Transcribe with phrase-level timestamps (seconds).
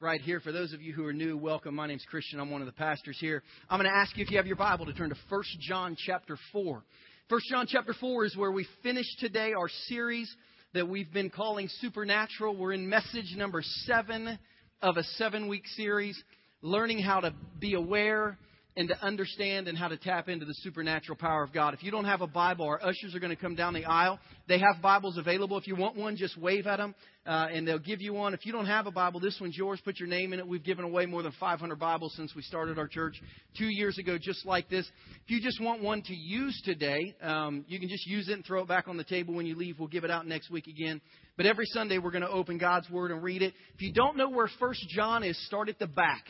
[0.00, 0.40] right here.
[0.40, 1.74] For those of you who are new, welcome.
[1.74, 2.40] My name's Christian.
[2.40, 3.42] I'm one of the pastors here.
[3.70, 5.96] I'm going to ask you if you have your Bible to turn to 1 John
[5.96, 6.82] chapter 4.
[7.28, 10.34] 1 John chapter 4 is where we finish today our series
[10.74, 12.56] that we've been calling Supernatural.
[12.56, 14.38] We're in message number 7
[14.82, 16.20] of a 7-week series,
[16.60, 18.36] learning how to be aware
[18.76, 21.74] and to understand and how to tap into the supernatural power of God.
[21.74, 24.18] If you don't have a Bible, our ushers are going to come down the aisle.
[24.48, 25.56] They have Bibles available.
[25.58, 26.94] If you want one, just wave at them
[27.26, 28.34] uh, and they'll give you one.
[28.34, 29.80] If you don't have a Bible, this one's yours.
[29.84, 30.46] Put your name in it.
[30.46, 33.20] We've given away more than 500 Bibles since we started our church
[33.56, 34.90] two years ago, just like this.
[35.24, 38.44] If you just want one to use today, um, you can just use it and
[38.44, 39.78] throw it back on the table when you leave.
[39.78, 41.00] We'll give it out next week again.
[41.36, 43.54] But every Sunday, we're going to open God's Word and read it.
[43.74, 46.24] If you don't know where First John is, start at the back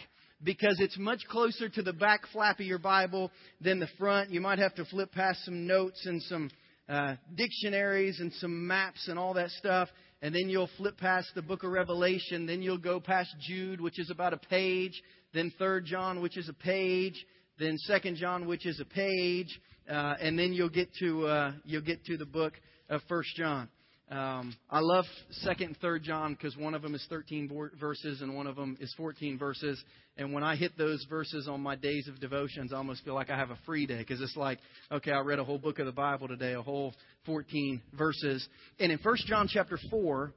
[0.44, 4.30] because it's much closer to the back flap of your Bible than the front.
[4.30, 6.50] You might have to flip past some notes and some
[6.88, 9.88] uh, dictionaries and some maps and all that stuff.
[10.20, 12.46] And then you'll flip past the book of Revelation.
[12.46, 15.02] Then you'll go past Jude, which is about a page.
[15.32, 17.24] Then Third John, which is a page.
[17.58, 19.60] Then Second John, which is a page.
[19.88, 22.54] Uh, and then you'll get to uh, you'll get to the book
[22.88, 23.68] of First John.
[24.10, 28.34] Um, I love Second and Third John because one of them is 13 verses and
[28.34, 29.82] one of them is 14 verses.
[30.18, 33.30] And when I hit those verses on my days of devotions, I almost feel like
[33.30, 34.58] I have a free day because it's like,
[34.92, 38.46] okay, I read a whole book of the Bible today, a whole 14 verses.
[38.78, 40.32] And in First John chapter 4,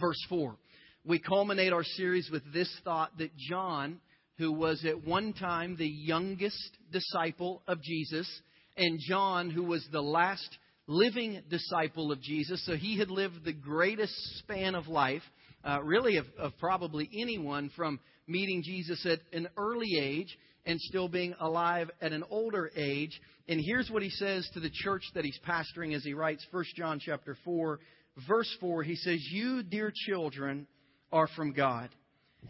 [0.00, 0.54] verse 4,
[1.04, 4.00] we culminate our series with this thought that John,
[4.38, 8.28] who was at one time the youngest disciple of Jesus,
[8.76, 10.48] and John, who was the last
[10.86, 12.64] living disciple of Jesus.
[12.66, 15.22] So he had lived the greatest span of life,
[15.64, 21.08] uh, really, of, of probably anyone from meeting Jesus at an early age and still
[21.08, 23.20] being alive at an older age.
[23.48, 26.64] And here's what he says to the church that he's pastoring as he writes 1
[26.76, 27.80] John chapter 4,
[28.26, 28.82] verse 4.
[28.82, 30.66] He says, You, dear children,
[31.12, 31.90] are from God,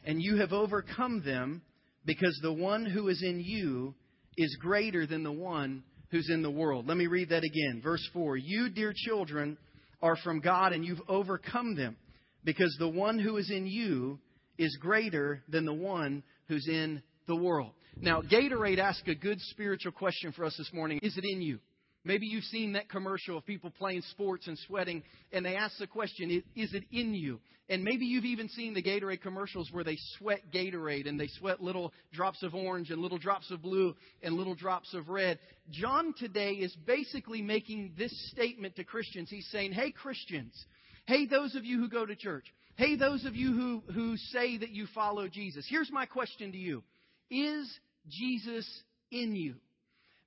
[0.05, 1.63] and you have overcome them
[2.05, 3.95] because the one who is in you
[4.37, 5.83] is greater than the one
[6.15, 6.87] who's in the world.
[6.87, 7.81] Let me read that again.
[7.83, 9.59] Verse 4 You, dear children,
[10.01, 11.97] are from God, and you've overcome them,
[12.45, 14.21] because the one who is in you
[14.57, 17.73] is greater than the one who's in the world.
[18.01, 21.59] Now, Gatorade asked a good spiritual question for us this morning Is it in you?
[22.05, 25.87] Maybe you've seen that commercial of people playing sports and sweating, and they ask the
[25.87, 27.41] question, is it in you?
[27.71, 31.63] And maybe you've even seen the Gatorade commercials where they sweat Gatorade and they sweat
[31.63, 35.39] little drops of orange and little drops of blue and little drops of red.
[35.71, 39.31] John today is basically making this statement to Christians.
[39.31, 40.53] He's saying, hey, Christians,
[41.07, 42.45] hey, those of you who go to church,
[42.77, 46.59] hey, those of you who, who say that you follow Jesus, here's my question to
[46.59, 46.83] you
[47.31, 47.67] Is
[48.11, 48.69] Jesus
[49.11, 49.55] in you?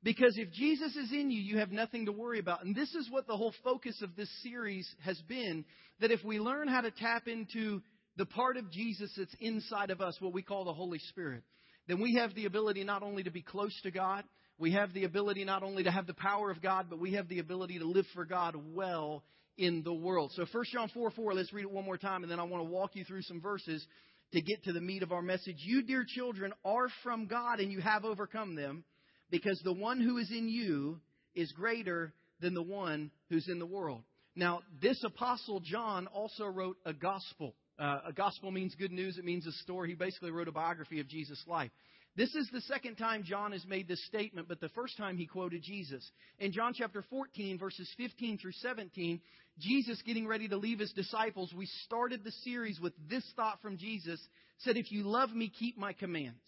[0.08, 2.64] Because if Jesus is in you, you have nothing to worry about.
[2.64, 5.66] And this is what the whole focus of this series has been
[6.00, 7.82] that if we learn how to tap into
[8.16, 11.44] the part of Jesus that's inside of us, what we call the Holy Spirit,
[11.90, 14.24] then we have the ability not only to be close to God,
[14.58, 17.28] we have the ability not only to have the power of God, but we have
[17.28, 19.26] the ability to live for God well
[19.58, 20.32] in the world.
[20.38, 22.64] So 1 John 4 4, let's read it one more time, and then I want
[22.64, 23.86] to walk you through some verses
[24.32, 25.58] to get to the meat of our message.
[25.58, 28.86] You, dear children, are from God, and you have overcome them
[29.30, 31.00] because the one who is in you
[31.36, 34.04] is greater than the one who's in the world.
[34.36, 37.56] Now, this apostle John also wrote a gospel.
[37.80, 39.90] Uh, a gospel means good news, it means a story.
[39.90, 41.72] He basically wrote a biography of Jesus' life.
[42.16, 45.28] This is the second time John has made this statement, but the first time he
[45.28, 46.04] quoted Jesus.
[46.40, 49.22] In John chapter 14, verses 15 through 17,
[49.60, 53.78] Jesus getting ready to leave his disciples, we started the series with this thought from
[53.78, 54.20] Jesus,
[54.60, 56.42] said, If you love me, keep my commands.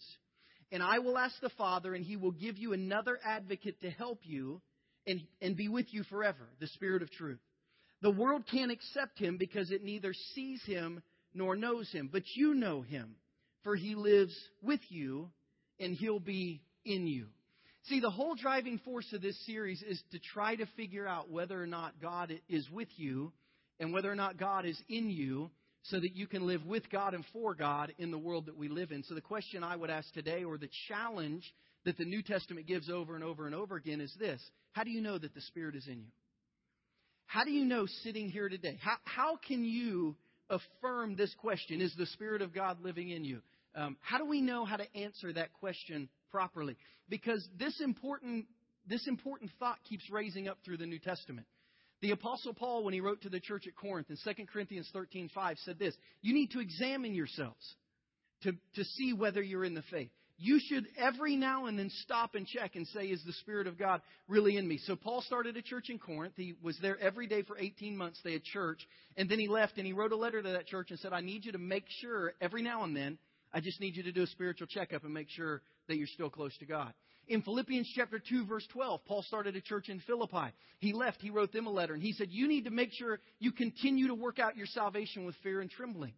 [0.72, 4.20] And I will ask the Father, and he will give you another advocate to help
[4.22, 4.60] you
[5.06, 7.40] and, and be with you forever, the Spirit of truth.
[8.02, 11.02] The world can't accept him because it neither sees him
[11.34, 12.08] nor knows him.
[12.10, 13.16] But you know him,
[13.62, 15.30] for he lives with you,
[15.78, 17.26] and he'll be in you.
[17.84, 21.60] See, the whole driving force of this series is to try to figure out whether
[21.60, 23.32] or not God is with you
[23.78, 25.50] and whether or not God is in you
[25.82, 28.68] so that you can live with God and for God in the world that we
[28.68, 29.02] live in.
[29.04, 31.44] So, the question I would ask today, or the challenge
[31.84, 34.40] that the New Testament gives over and over and over again, is this
[34.72, 36.10] How do you know that the Spirit is in you?
[37.26, 38.76] How do you know sitting here today?
[38.82, 40.16] How, how can you
[40.50, 41.80] affirm this question?
[41.80, 43.40] Is the Spirit of God living in you?
[43.74, 46.76] Um, how do we know how to answer that question properly?
[47.08, 48.46] Because this important,
[48.88, 51.46] this important thought keeps raising up through the New Testament.
[52.02, 55.30] The Apostle Paul, when he wrote to the church at Corinth in 2 Corinthians 13
[55.34, 57.74] 5, said this You need to examine yourselves
[58.42, 60.10] to, to see whether you're in the faith.
[60.38, 63.78] you should every now and then stop and check and say, is the Spirit of
[63.78, 64.78] God really in me?
[64.78, 66.34] So Paul started a church in Corinth.
[66.36, 68.18] He was there every day for 18 months.
[68.24, 68.80] They had church.
[69.18, 71.20] And then he left and he wrote a letter to that church and said, I
[71.20, 73.18] need you to make sure every now and then,
[73.52, 76.30] I just need you to do a spiritual checkup and make sure that you're still
[76.30, 76.94] close to God.
[77.28, 80.52] In Philippians chapter 2 verse 12, Paul started a church in Philippi.
[80.78, 83.20] He left, he wrote them a letter and he said, you need to make sure
[83.38, 86.14] you continue to work out your salvation with fear and trembling.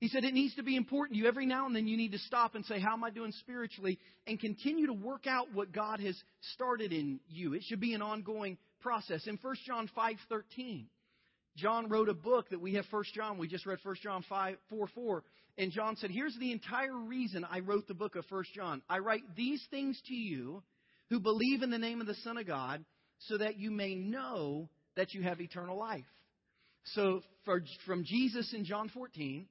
[0.00, 1.26] He said it needs to be important to you.
[1.26, 3.98] Every now and then you need to stop and say, How am I doing spiritually?
[4.26, 6.16] And continue to work out what God has
[6.54, 7.54] started in you.
[7.54, 9.26] It should be an ongoing process.
[9.26, 10.86] In 1 John 5 13,
[11.56, 13.38] John wrote a book that we have 1 John.
[13.38, 15.24] We just read 1 John 5, 4 4.
[15.58, 18.80] And John said, Here's the entire reason I wrote the book of 1 John.
[18.88, 20.62] I write these things to you
[21.10, 22.84] who believe in the name of the Son of God
[23.18, 26.04] so that you may know that you have eternal life.
[26.94, 29.46] So for, from Jesus in John 14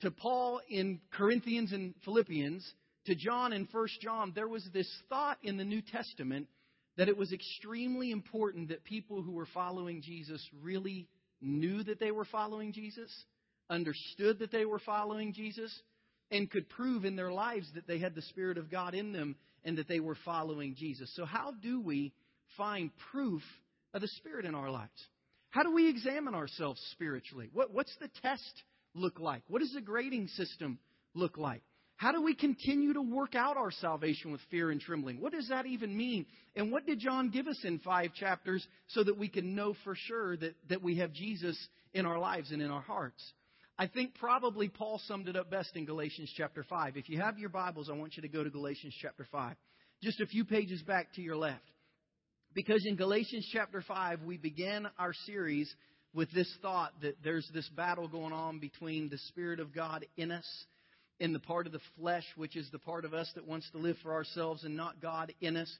[0.00, 2.66] to Paul in Corinthians and Philippians,
[3.06, 6.48] to John in 1 John, there was this thought in the New Testament
[6.96, 11.06] that it was extremely important that people who were following Jesus really
[11.40, 13.10] knew that they were following Jesus,
[13.70, 15.72] understood that they were following Jesus,
[16.30, 19.36] and could prove in their lives that they had the Spirit of God in them
[19.64, 21.10] and that they were following Jesus.
[21.14, 22.12] So, how do we
[22.56, 23.42] find proof
[23.94, 24.90] of the Spirit in our lives?
[25.50, 27.50] How do we examine ourselves spiritually?
[27.52, 28.62] What, what's the test
[28.94, 29.42] look like?
[29.48, 30.78] What does the grading system
[31.14, 31.62] look like?
[31.96, 35.20] How do we continue to work out our salvation with fear and trembling?
[35.20, 36.24] What does that even mean?
[36.56, 39.94] And what did John give us in five chapters so that we can know for
[39.94, 41.58] sure that, that we have Jesus
[41.92, 43.22] in our lives and in our hearts?
[43.80, 46.98] I think probably Paul summed it up best in Galatians chapter 5.
[46.98, 49.56] If you have your Bibles, I want you to go to Galatians chapter 5.
[50.02, 51.64] Just a few pages back to your left.
[52.52, 55.74] Because in Galatians chapter 5, we began our series
[56.12, 60.30] with this thought that there's this battle going on between the Spirit of God in
[60.30, 60.66] us
[61.18, 63.78] and the part of the flesh, which is the part of us that wants to
[63.78, 65.74] live for ourselves and not God in us.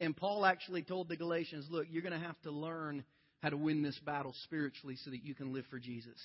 [0.00, 3.04] And Paul actually told the Galatians, look, you're going to have to learn
[3.42, 6.18] how to win this battle spiritually so that you can live for Jesus.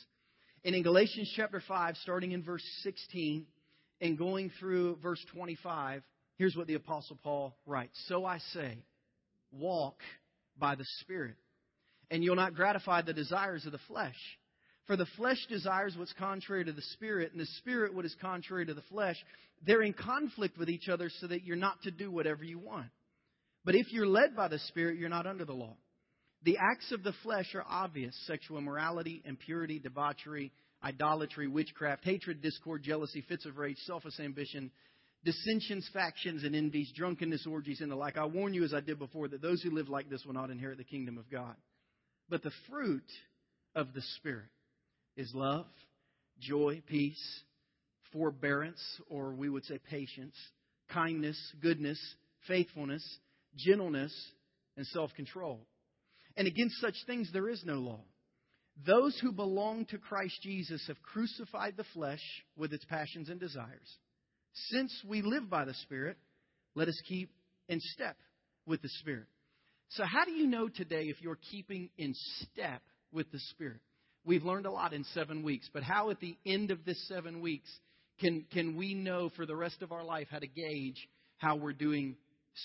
[0.64, 3.46] And in Galatians chapter 5, starting in verse 16
[4.02, 6.04] and going through verse 25,
[6.38, 8.78] here's what the Apostle Paul writes So I say,
[9.52, 9.96] walk
[10.58, 11.36] by the Spirit
[12.12, 14.16] and you'll not gratify the desires of the flesh.
[14.88, 18.66] For the flesh desires what's contrary to the spirit, and the spirit what is contrary
[18.66, 19.18] to the flesh.
[19.66, 22.88] They're in conflict with each other so that you're not to do whatever you want.
[23.66, 25.76] But if you're led by the spirit, you're not under the law.
[26.44, 30.52] The acts of the flesh are obvious sexual immorality, impurity, debauchery,
[30.84, 34.72] idolatry, witchcraft, hatred, discord, jealousy, fits of rage, selfish ambition,
[35.26, 38.18] dissensions, factions, and envies, drunkenness, orgies, and the like.
[38.18, 40.50] I warn you, as I did before, that those who live like this will not
[40.50, 41.56] inherit the kingdom of God.
[42.30, 43.10] But the fruit
[43.76, 44.50] of the Spirit
[45.18, 45.66] is love,
[46.40, 47.42] joy, peace,
[48.14, 50.36] forbearance, or we would say patience,
[50.90, 52.00] kindness, goodness,
[52.48, 53.04] faithfulness,
[53.58, 54.14] gentleness,
[54.78, 55.60] and self control.
[56.40, 58.00] And against such things there is no law.
[58.88, 62.22] Those who belong to Christ Jesus have crucified the flesh
[62.56, 63.98] with its passions and desires.
[64.72, 66.16] Since we live by the Spirit,
[66.76, 67.30] let us keep
[67.68, 68.16] in step
[68.66, 69.28] with the Spirit.
[69.90, 72.82] So, how do you know today if you're keeping in step
[73.12, 73.82] with the Spirit?
[74.24, 77.42] We've learned a lot in seven weeks, but how at the end of this seven
[77.42, 77.70] weeks
[78.22, 81.06] can, can we know for the rest of our life how to gauge
[81.38, 82.16] how we're doing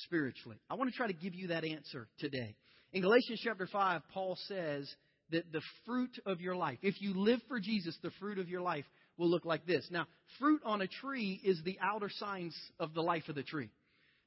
[0.05, 0.59] spiritually?
[0.71, 2.55] I want to try to give you that answer today.
[2.95, 4.89] In Galatians chapter 5, Paul says
[5.31, 8.61] that the fruit of your life, if you live for Jesus, the fruit of your
[8.61, 8.85] life
[9.19, 9.85] will look like this.
[9.91, 10.07] Now,
[10.39, 13.69] fruit on a tree is the outer signs of the life of the tree.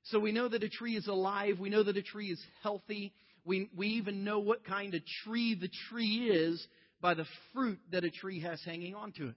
[0.03, 1.59] So we know that a tree is alive.
[1.59, 3.13] We know that a tree is healthy.
[3.45, 6.67] We, we even know what kind of tree the tree is
[6.99, 9.35] by the fruit that a tree has hanging onto it.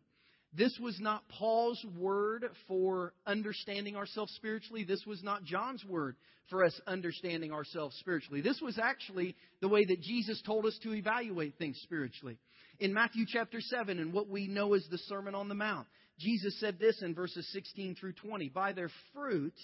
[0.53, 4.83] This was not Paul's word for understanding ourselves spiritually.
[4.83, 6.17] This was not John's word
[6.49, 8.41] for us understanding ourselves spiritually.
[8.41, 12.39] This was actually the way that Jesus told us to evaluate things spiritually.
[12.81, 15.87] In Matthew chapter 7, and what we know as the Sermon on the Mount,
[16.19, 19.55] Jesus said this in verses 16 through 20 By their fruit,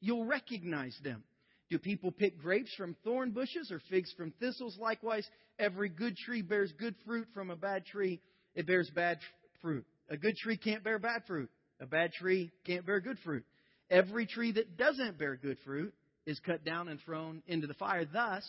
[0.00, 1.24] you'll recognize them.
[1.68, 4.78] Do people pick grapes from thorn bushes or figs from thistles?
[4.80, 5.28] Likewise,
[5.58, 7.26] every good tree bears good fruit.
[7.34, 8.20] From a bad tree,
[8.54, 9.18] it bears bad
[9.60, 9.84] fruit.
[10.10, 11.50] A good tree can't bear bad fruit.
[11.80, 13.44] A bad tree can't bear good fruit.
[13.90, 15.94] Every tree that doesn't bear good fruit
[16.26, 18.04] is cut down and thrown into the fire.
[18.04, 18.44] Thus,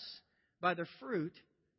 [0.62, 1.34] by their fruit,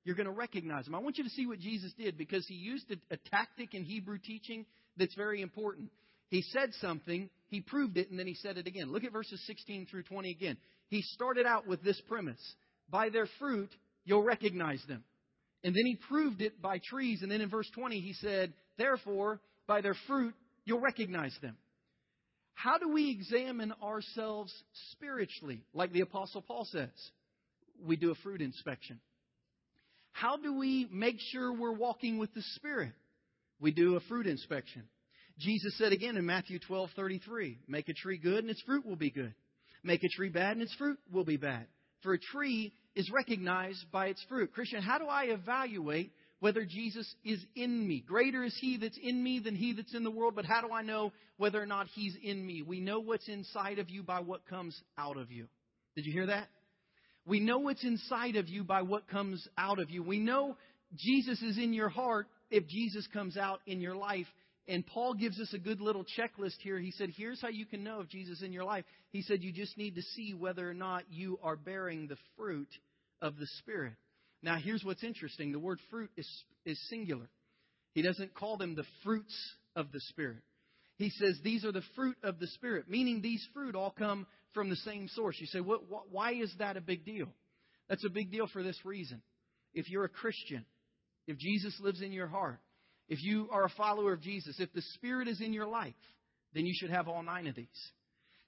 [0.05, 0.95] you're going to recognize them.
[0.95, 3.85] I want you to see what Jesus did because he used a, a tactic in
[3.85, 4.65] Hebrew teaching
[4.97, 5.91] that's very important.
[6.29, 8.93] He said something, he proved it, and then he said it again.
[8.93, 10.57] Look at verses 16 through 20 again.
[10.89, 12.41] He started out with this premise
[12.89, 13.71] By their fruit,
[14.05, 15.05] you'll recognize them.
[15.63, 17.21] And then he proved it by trees.
[17.23, 21.57] And then in verse 20, he said, Therefore, by their fruit, you'll recognize them.
[22.55, 24.53] How do we examine ourselves
[24.93, 25.63] spiritually?
[25.73, 26.91] Like the Apostle Paul says,
[27.83, 29.01] we do a fruit inspection.
[30.13, 32.93] How do we make sure we're walking with the Spirit?
[33.61, 34.83] We do a fruit inspection.
[35.39, 39.11] Jesus said again in Matthew 12:33, "Make a tree good and its fruit will be
[39.11, 39.35] good.
[39.83, 41.67] Make a tree bad and its fruit will be bad.
[42.03, 47.15] For a tree is recognized by its fruit." Christian, how do I evaluate whether Jesus
[47.25, 48.03] is in me?
[48.07, 50.73] Greater is he that's in me than he that's in the world, but how do
[50.73, 52.63] I know whether or not he's in me?
[52.63, 55.47] We know what's inside of you by what comes out of you.
[55.97, 56.49] Did you hear that?
[57.27, 60.03] We know what's inside of you by what comes out of you.
[60.03, 60.57] We know
[60.97, 64.27] Jesus is in your heart if Jesus comes out in your life.
[64.67, 66.79] And Paul gives us a good little checklist here.
[66.79, 68.85] He said, Here's how you can know if Jesus is in your life.
[69.11, 72.69] He said, You just need to see whether or not you are bearing the fruit
[73.21, 73.95] of the Spirit.
[74.43, 76.29] Now, here's what's interesting the word fruit is,
[76.65, 77.29] is singular.
[77.93, 79.37] He doesn't call them the fruits
[79.77, 80.43] of the Spirit.
[80.97, 84.71] He says these are the fruit of the Spirit, meaning these fruit all come from
[84.71, 85.37] the same source.
[85.41, 87.29] You say, what, what, why is that a big deal?
[87.89, 89.23] That's a big deal for this reason.
[89.75, 90.65] If you're a Christian,
[91.27, 92.61] if Jesus lives in your heart,
[93.09, 95.95] if you are a follower of Jesus, if the Spirit is in your life,
[96.55, 97.67] then you should have all nine of these.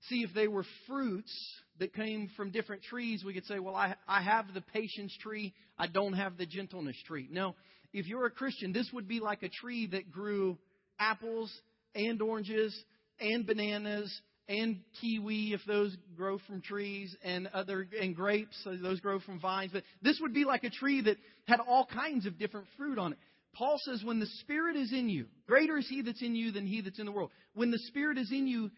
[0.09, 1.32] See, if they were fruits
[1.78, 5.54] that came from different trees, we could say, well, I, I have the patience tree,
[5.78, 7.28] I don't have the gentleness tree.
[7.30, 7.54] No,
[7.92, 10.59] if you're a Christian, this would be like a tree that grew
[10.99, 11.52] apples
[11.94, 12.76] and oranges
[13.21, 19.00] and bananas and kiwi if those grow from trees and other and grapes so those
[19.00, 19.71] grow from vines.
[19.73, 21.16] But this would be like a tree that
[21.47, 23.18] had all kinds of different fruit on it.
[23.54, 26.66] Paul says when the spirit is in you greater is he that's in you than
[26.66, 27.30] he that's in the world.
[27.54, 28.71] When the spirit is in you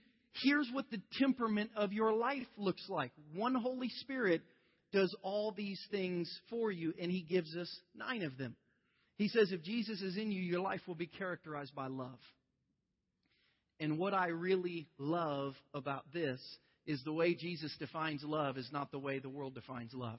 [0.43, 4.43] here's what the temperament of your life looks like one holy spirit
[4.93, 8.57] does all these things for you and he gives us nine of them
[9.17, 12.19] he says if jesus is in you your life will be characterized by love
[13.81, 16.41] and what I really love about this
[16.87, 20.19] is the way Jesus defines love is not the way the world defines love.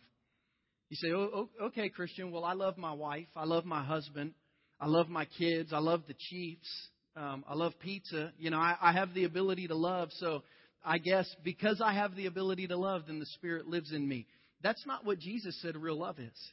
[0.89, 3.27] You say, oh, oh okay, Christian, well, I love my wife.
[3.35, 4.33] I love my husband.
[4.79, 5.71] I love my kids.
[5.73, 6.69] I love the Chiefs.
[7.15, 8.33] Um, I love pizza.
[8.37, 10.09] You know, I, I have the ability to love.
[10.19, 10.43] So
[10.83, 14.27] I guess because I have the ability to love, then the Spirit lives in me.
[14.61, 16.51] That's not what Jesus said real love is.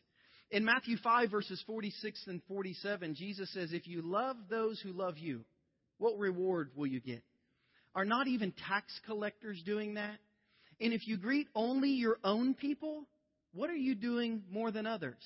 [0.50, 5.18] In Matthew 5, verses 46 and 47, Jesus says, If you love those who love
[5.18, 5.44] you,
[5.98, 7.22] what reward will you get?
[7.94, 10.16] Are not even tax collectors doing that?
[10.80, 13.04] And if you greet only your own people,
[13.54, 15.22] what are you doing more than others?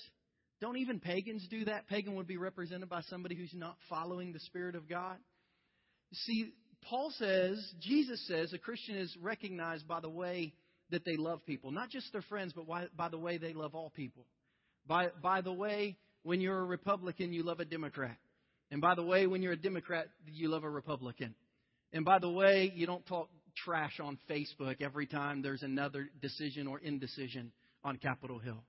[0.61, 1.87] Don't even pagans do that?
[1.89, 5.17] Pagan would be represented by somebody who's not following the Spirit of God.
[6.13, 6.53] See,
[6.89, 10.55] Paul says, Jesus says, a Christian is recognized by the way
[10.91, 13.91] that they love people, not just their friends, but by the way they love all
[13.91, 14.25] people.
[14.87, 18.17] By, by the way, when you're a Republican, you love a Democrat.
[18.71, 21.35] And by the way, when you're a Democrat, you love a Republican.
[21.93, 23.29] And by the way, you don't talk
[23.65, 28.63] trash on Facebook every time there's another decision or indecision on Capitol Hill.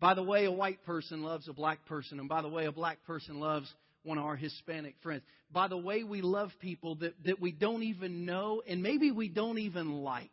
[0.00, 2.20] By the way, a white person loves a black person.
[2.20, 3.72] And by the way, a black person loves
[4.04, 5.22] one of our Hispanic friends.
[5.50, 9.28] By the way, we love people that, that we don't even know and maybe we
[9.28, 10.30] don't even like.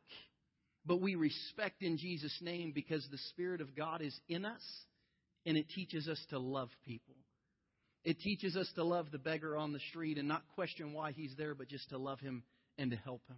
[0.86, 4.62] But we respect in Jesus' name because the Spirit of God is in us
[5.46, 7.16] and it teaches us to love people.
[8.04, 11.34] It teaches us to love the beggar on the street and not question why he's
[11.38, 12.44] there, but just to love him
[12.78, 13.38] and to help him.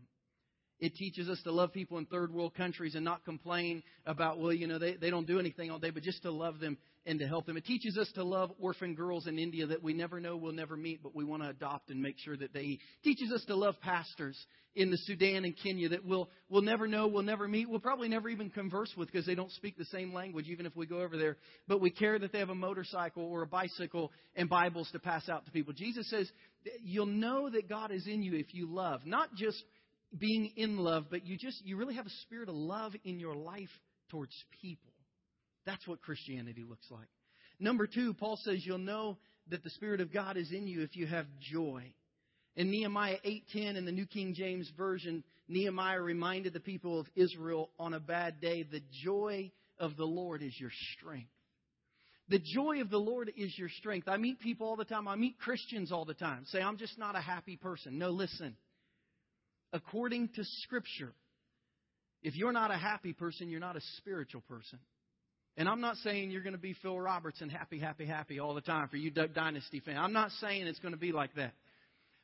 [0.80, 4.54] It teaches us to love people in third world countries and not complain about, well,
[4.54, 7.20] you know, they, they don't do anything all day, but just to love them and
[7.20, 7.58] to help them.
[7.58, 10.78] It teaches us to love orphan girls in India that we never know we'll never
[10.78, 12.80] meet, but we want to adopt and make sure that they eat.
[13.02, 14.38] It teaches us to love pastors
[14.76, 18.10] in the Sudan and Kenya that we'll, we'll never know, we'll never meet, we'll probably
[18.10, 21.02] never even converse with because they don't speak the same language, even if we go
[21.02, 21.38] over there.
[21.68, 25.28] But we care that they have a motorcycle or a bicycle and Bibles to pass
[25.28, 25.74] out to people.
[25.74, 26.30] Jesus says,
[26.84, 29.64] you'll know that God is in you if you love, not just
[30.18, 33.36] being in love, but you just, you really have a spirit of love in your
[33.36, 33.70] life
[34.10, 34.94] towards people.
[35.66, 37.08] That's what Christianity looks like.
[37.60, 39.18] Number two, Paul says you'll know
[39.50, 41.92] that the Spirit of God is in you if you have joy.
[42.56, 47.70] In Nehemiah 8:10 in the New King James Version, Nehemiah reminded the people of Israel
[47.80, 51.32] on a bad day, the joy of the Lord is your strength.
[52.30, 54.08] The joy of the Lord is your strength.
[54.08, 55.08] I meet people all the time.
[55.08, 56.46] I meet Christians all the time.
[56.48, 57.98] Say, I'm just not a happy person.
[57.98, 58.58] No, listen
[59.74, 61.14] according to Scripture,
[62.24, 64.80] if you're not a happy person, you're not a spiritual person.
[65.56, 68.62] And I'm not saying you're going to be Phil Robertson, happy, happy, happy all the
[68.62, 69.98] time for you Duck Dynasty fan.
[69.98, 71.54] I'm not saying it's going to be like that.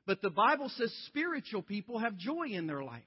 [0.05, 3.01] But the Bible says spiritual people have joy in their life.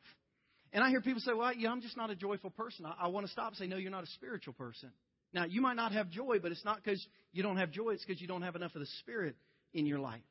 [0.73, 2.87] And I hear people say, well, yeah, I'm just not a joyful person.
[2.87, 4.91] I, I want to stop and say, no, you're not a spiritual person.
[5.33, 7.91] Now, you might not have joy, but it's not because you don't have joy.
[7.91, 9.37] It's because you don't have enough of the Spirit
[9.75, 10.23] in your life.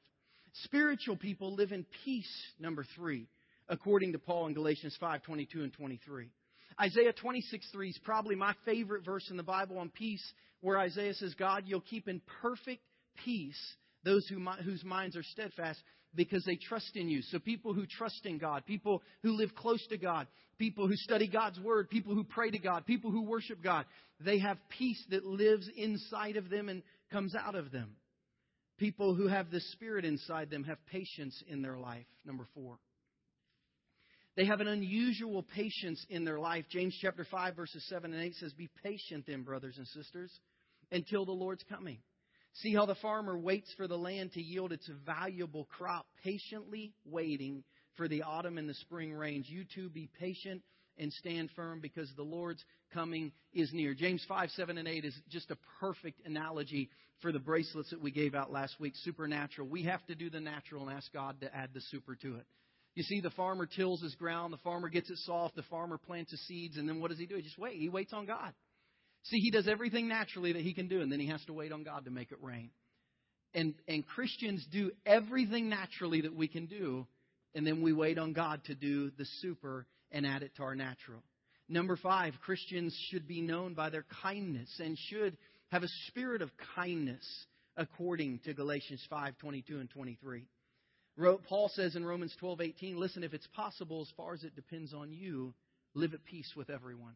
[0.63, 3.27] Spiritual people live in peace, number three.
[3.69, 6.29] According to Paul in Galatians 5 22 and 23.
[6.79, 10.23] Isaiah 26 3 is probably my favorite verse in the Bible on peace,
[10.61, 12.81] where Isaiah says, God, you'll keep in perfect
[13.23, 13.59] peace
[14.03, 15.79] those who, whose minds are steadfast
[16.13, 17.21] because they trust in you.
[17.23, 21.27] So people who trust in God, people who live close to God, people who study
[21.27, 23.85] God's word, people who pray to God, people who worship God,
[24.23, 27.95] they have peace that lives inside of them and comes out of them.
[28.77, 32.05] People who have the Spirit inside them have patience in their life.
[32.25, 32.77] Number four.
[34.35, 36.65] They have an unusual patience in their life.
[36.69, 40.31] James chapter 5 verses 7 and 8 says, Be patient then, brothers and sisters,
[40.91, 41.99] until the Lord's coming.
[42.55, 47.63] See how the farmer waits for the land to yield its valuable crop, patiently waiting
[47.95, 49.49] for the autumn and the spring rains.
[49.49, 50.61] You too be patient
[50.97, 52.63] and stand firm because the Lord's
[52.93, 53.93] coming is near.
[53.93, 56.89] James 5, 7, and 8 is just a perfect analogy
[57.21, 58.93] for the bracelets that we gave out last week.
[59.03, 59.67] Supernatural.
[59.67, 62.45] We have to do the natural and ask God to add the super to it.
[62.95, 66.31] You see, the farmer tills his ground, the farmer gets it soft, the farmer plants
[66.31, 67.35] his seeds, and then what does he do?
[67.35, 67.77] He just wait.
[67.77, 68.53] He waits on God.
[69.23, 71.71] See, he does everything naturally that he can do, and then he has to wait
[71.71, 72.69] on God to make it rain.
[73.53, 77.05] And, and Christians do everything naturally that we can do,
[77.53, 80.75] and then we wait on God to do the super and add it to our
[80.75, 81.21] natural.
[81.67, 85.35] Number five, Christians should be known by their kindness and should
[85.71, 87.25] have a spirit of kindness
[87.75, 90.45] according to Galatians 5 22 and 23.
[91.17, 94.93] Paul says in Romans 12 18, listen, if it's possible, as far as it depends
[94.93, 95.53] on you,
[95.93, 97.15] live at peace with everyone.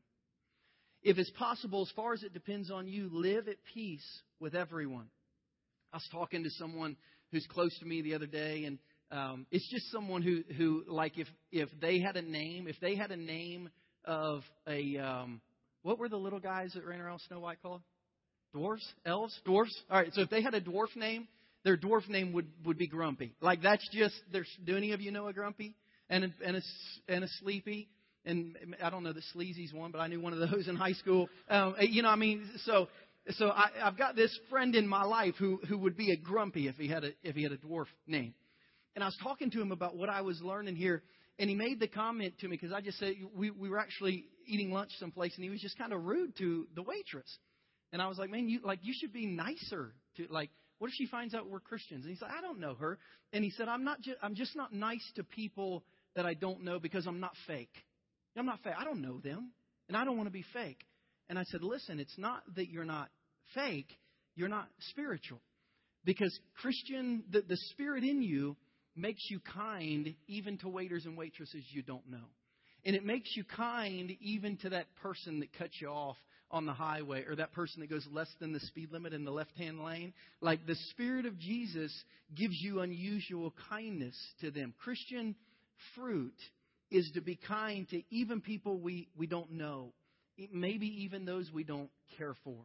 [1.02, 4.06] If it's possible, as far as it depends on you, live at peace
[4.40, 5.08] with everyone.
[5.94, 6.98] I was talking to someone
[7.32, 8.80] who's close to me the other day, and
[9.12, 12.96] um, it's just someone who, who, like, if if they had a name, if they
[12.96, 13.70] had a name
[14.06, 15.42] of a, um,
[15.84, 17.82] what were the little guys that ran around Snow White called?
[18.56, 19.76] Dwarves, elves, dwarfs.
[19.90, 21.28] All right, so if they had a dwarf name,
[21.64, 23.36] their dwarf name would would be Grumpy.
[23.42, 24.16] Like that's just.
[24.32, 25.76] There's, do any of you know a Grumpy
[26.10, 26.62] and a, and a
[27.08, 27.90] and a Sleepy?
[28.26, 30.94] and I don't know the sleazy's one, but I knew one of those in high
[30.94, 31.30] school.
[31.50, 32.88] Um, you know, I mean, so
[33.32, 36.68] so I, I've got this friend in my life who who would be a grumpy
[36.68, 38.34] if he had a if he had a dwarf name.
[38.96, 41.04] And I was talking to him about what I was learning here,
[41.38, 44.26] and he made the comment to me because I just said we we were actually
[44.46, 47.38] eating lunch someplace, and he was just kind of rude to the waitress.
[47.92, 50.50] And I was like, man, you like you should be nicer to like.
[50.80, 52.06] What if she finds out we're Christians?
[52.06, 52.98] And he said, I don't know her.
[53.32, 54.02] And he said, I'm not.
[54.02, 55.84] Ju- I'm just not nice to people
[56.16, 57.74] that I don't know because I'm not fake.
[58.36, 58.74] I'm not fake.
[58.78, 59.52] I don't know them,
[59.88, 60.80] and I don't want to be fake.
[61.28, 63.10] And I said, listen, it's not that you're not
[63.54, 63.90] fake,
[64.36, 65.42] you're not spiritual.
[66.06, 68.56] Because Christian, the, the spirit in you
[68.96, 72.26] makes you kind even to waiters and waitresses you don't know.
[72.86, 76.16] And it makes you kind even to that person that cuts you off
[76.52, 79.32] on the highway or that person that goes less than the speed limit in the
[79.32, 80.14] left hand lane.
[80.42, 81.94] Like the Spirit of Jesus
[82.36, 84.74] gives you unusual kindness to them.
[84.84, 85.36] Christian
[85.96, 86.36] fruit
[86.92, 89.94] is to be kind to even people we, we don't know,
[90.52, 92.56] maybe even those we don't care for.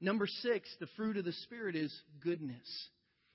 [0.00, 2.88] Number six, the fruit of the Spirit is goodness.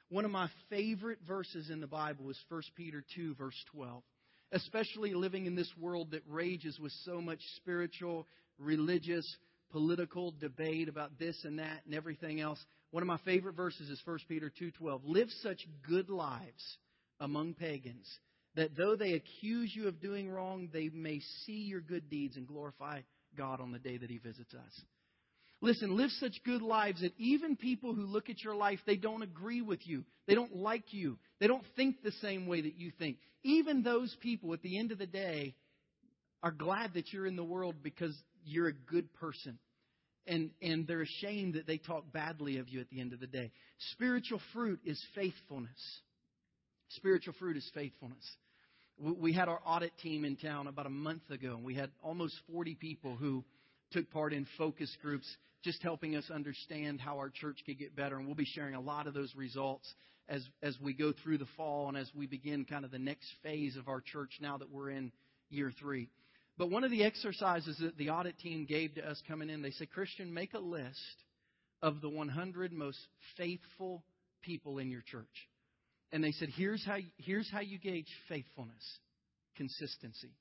[0.10, 4.04] One of my favorite verses in the Bible is 1 Peter 2, verse 12.
[4.52, 8.28] Especially living in this world that rages with so much spiritual,
[8.60, 9.26] religious,
[9.72, 12.64] political debate about this and that and everything else.
[12.92, 15.02] One of my favorite verses is 1 Peter 2:12.
[15.06, 16.78] Live such good lives
[17.20, 18.08] among pagans
[18.56, 22.48] that though they accuse you of doing wrong, they may see your good deeds and
[22.48, 23.02] glorify
[23.36, 24.82] God on the day that He visits us.
[25.62, 29.24] Listen, live such good lives that even people who look at your life, they don't
[29.24, 30.04] agree with you.
[30.28, 31.18] They don't like you.
[31.40, 33.18] They don't think the same way that you think.
[33.44, 35.56] Even those people at the end of the day
[36.44, 39.58] are glad that you're in the world because you're a good person.
[40.28, 43.28] And, and they're ashamed that they talk badly of you at the end of the
[43.28, 43.52] day.
[43.92, 46.02] Spiritual fruit is faithfulness.
[46.90, 48.24] Spiritual fruit is faithfulness.
[48.98, 52.34] We had our audit team in town about a month ago, and we had almost
[52.52, 53.44] 40 people who
[53.92, 55.28] took part in focus groups,
[55.64, 58.18] just helping us understand how our church could get better.
[58.18, 59.94] And we'll be sharing a lot of those results
[60.30, 63.28] as, as we go through the fall and as we begin kind of the next
[63.44, 65.12] phase of our church now that we're in
[65.50, 66.10] year three.
[66.58, 69.72] But one of the exercises that the audit team gave to us coming in, they
[69.72, 71.24] said, Christian, make a list
[71.82, 73.00] of the 100 most
[73.38, 74.04] faithful
[74.42, 75.26] people in your church.
[76.12, 79.00] And they said, here's how, here's how you gauge faithfulness
[79.58, 80.32] consistency.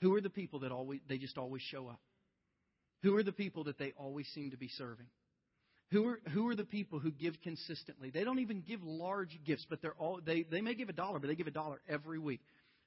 [0.00, 2.00] Who are the people that always, they just always show up?
[3.02, 5.06] Who are the people that they always seem to be serving?
[5.90, 8.10] Who are, who are the people who give consistently?
[8.10, 11.18] They don't even give large gifts, but they're all, they, they may give a dollar,
[11.18, 12.40] but they give a dollar every week.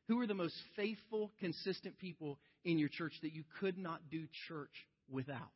[0.07, 4.25] Who are the most faithful, consistent people in your church that you could not do
[4.47, 4.73] church
[5.09, 5.51] without?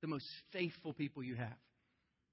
[0.00, 1.58] The most faithful people you have.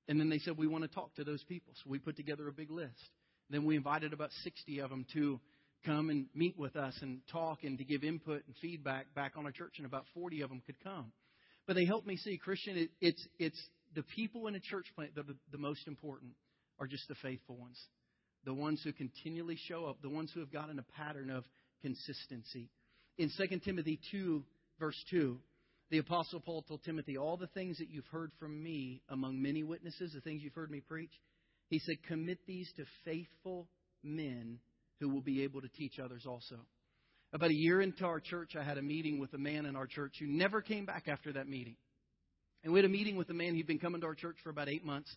[0.07, 1.73] And then they said, We want to talk to those people.
[1.75, 3.09] So we put together a big list.
[3.49, 5.39] Then we invited about 60 of them to,
[5.85, 9.45] come and meet with us and talk and to give input and feedback back on
[9.45, 11.11] our church, and about 40 of them could come.
[11.67, 13.59] But they helped me see, Christian, it, it's, it's
[13.95, 16.31] the people in a church plant that are the, the most important
[16.79, 17.79] are just the faithful ones.
[18.45, 21.43] The ones who continually show up, the ones who have gotten a pattern of
[21.81, 22.69] consistency.
[23.17, 24.43] In 2 Timothy 2,
[24.79, 25.37] verse 2,
[25.91, 29.63] the Apostle Paul told Timothy, All the things that you've heard from me among many
[29.63, 31.11] witnesses, the things you've heard me preach,
[31.69, 33.67] he said, Commit these to faithful
[34.01, 34.59] men
[34.99, 36.55] who will be able to teach others also.
[37.33, 39.87] About a year into our church, I had a meeting with a man in our
[39.87, 41.75] church who never came back after that meeting.
[42.63, 44.49] And we had a meeting with a man who'd been coming to our church for
[44.49, 45.13] about eight months.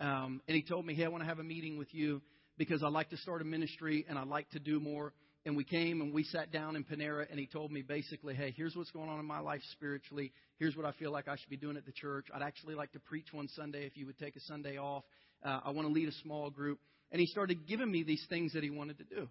[0.00, 2.22] Um, and he told me, Hey, I want to have a meeting with you
[2.58, 5.14] because I like to start a ministry and I like to do more.
[5.46, 8.52] And we came and we sat down in Panera and he told me basically, Hey,
[8.54, 10.32] here's what's going on in my life spiritually.
[10.58, 12.26] Here's what I feel like I should be doing at the church.
[12.34, 15.04] I'd actually like to preach one Sunday if you would take a Sunday off.
[15.42, 16.80] Uh, I want to lead a small group.
[17.10, 19.28] And he started giving me these things that he wanted to do.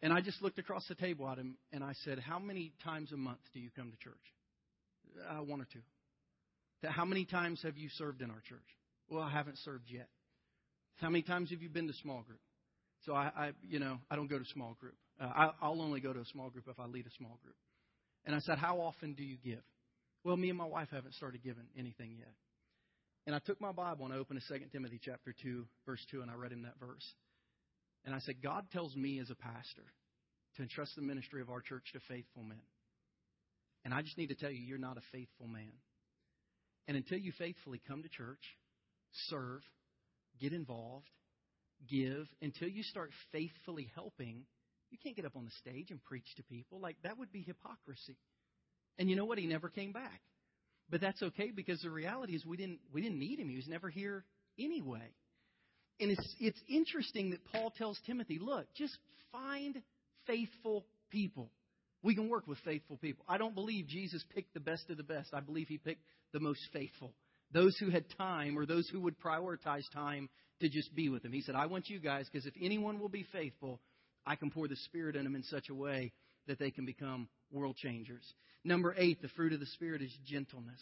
[0.00, 3.12] And I just looked across the table at him and I said, How many times
[3.12, 4.14] a month do you come to church?
[5.28, 5.80] Uh, one or two.
[6.88, 8.60] How many times have you served in our church?
[9.10, 10.08] Well, I haven't served yet.
[10.98, 12.40] How many times have you been to small group?
[13.04, 14.94] So I, I you know, I don't go to small group.
[15.20, 17.56] Uh, I, I'll only go to a small group if I lead a small group.
[18.24, 19.62] And I said, How often do you give?
[20.24, 22.34] Well, me and my wife haven't started giving anything yet.
[23.26, 26.22] And I took my Bible and I opened to 2 Timothy chapter 2, verse 2,
[26.22, 27.04] and I read him that verse.
[28.04, 29.84] And I said, God tells me as a pastor
[30.56, 32.62] to entrust the ministry of our church to faithful men.
[33.84, 35.72] And I just need to tell you, you're not a faithful man.
[36.86, 38.42] And until you faithfully come to church,
[39.28, 39.60] serve,
[40.38, 41.08] get involved,
[41.88, 44.44] give, until you start faithfully helping,
[44.90, 46.80] you can't get up on the stage and preach to people.
[46.80, 48.16] Like, that would be hypocrisy.
[48.98, 49.38] And you know what?
[49.38, 50.20] He never came back.
[50.90, 53.48] But that's okay because the reality is we didn't, we didn't need him.
[53.48, 54.24] He was never here
[54.58, 55.12] anyway.
[56.00, 58.96] And it's, it's interesting that Paul tells Timothy, look, just
[59.30, 59.82] find
[60.26, 61.50] faithful people.
[62.02, 63.24] We can work with faithful people.
[63.28, 65.34] I don't believe Jesus picked the best of the best.
[65.34, 67.12] I believe he picked the most faithful.
[67.52, 70.28] Those who had time or those who would prioritize time
[70.60, 71.32] to just be with him.
[71.32, 73.80] He said, I want you guys because if anyone will be faithful,
[74.26, 76.12] I can pour the Spirit in them in such a way
[76.46, 78.24] that they can become world changers.
[78.64, 80.80] Number eight, the fruit of the Spirit is gentleness.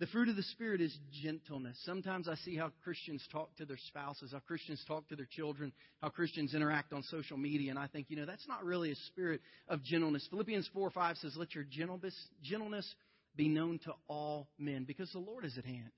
[0.00, 1.76] The fruit of the Spirit is gentleness.
[1.84, 5.72] Sometimes I see how Christians talk to their spouses, how Christians talk to their children,
[6.00, 8.96] how Christians interact on social media, and I think, you know, that's not really a
[9.08, 10.26] spirit of gentleness.
[10.30, 12.14] Philippians 4 5 says, Let your gentleness,
[12.44, 12.94] gentleness
[13.38, 15.90] be known to all men, because the Lord is at hand.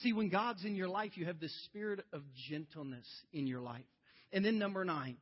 [0.00, 3.84] See, when God's in your life, you have this spirit of gentleness in your life.
[4.32, 5.16] And then number nine,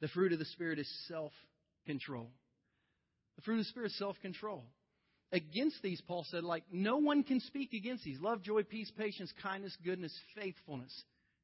[0.00, 1.32] the fruit of the Spirit is self
[1.86, 2.30] control.
[3.36, 4.64] The fruit of the Spirit is self control
[5.34, 9.32] against these, Paul said, like, no one can speak against these love, joy, peace, patience,
[9.42, 10.92] kindness, goodness, faithfulness,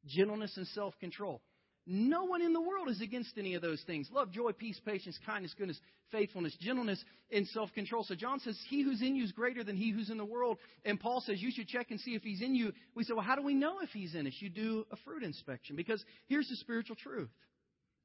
[0.07, 1.43] gentleness, and self control.
[1.87, 5.19] No one in the world is against any of those things love, joy, peace, patience,
[5.25, 5.81] kindness, goodness,
[6.13, 8.05] faithfulness, gentleness, and self control.
[8.05, 10.59] So John says, He who's in you is greater than he who's in the world.
[10.85, 12.73] And Paul says, You should check and see if he's in you.
[12.95, 14.35] We say, Well, how do we know if he's in us?
[14.41, 15.77] You do a fruit inspection.
[15.77, 17.31] Because here's the spiritual truth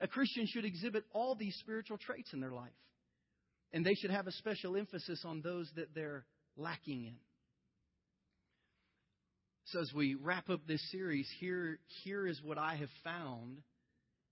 [0.02, 2.72] a Christian should exhibit all these spiritual traits in their life.
[3.74, 7.16] And they should have a special emphasis on those that they're lacking in.
[9.70, 13.58] So as we wrap up this series, here, here is what I have found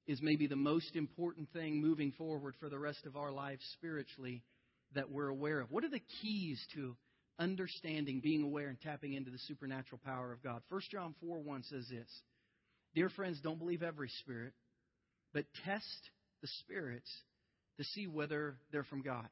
[0.05, 4.43] is maybe the most important thing moving forward for the rest of our lives spiritually
[4.93, 5.71] that we're aware of.
[5.71, 6.95] What are the keys to
[7.39, 10.61] understanding, being aware, and tapping into the supernatural power of God?
[10.69, 12.21] 1 John 4 1 says this
[12.93, 14.53] Dear friends, don't believe every spirit,
[15.33, 16.11] but test
[16.43, 17.09] the spirits
[17.77, 19.27] to see whether they're from God.